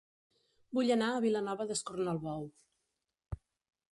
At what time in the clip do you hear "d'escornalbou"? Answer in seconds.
1.71-2.49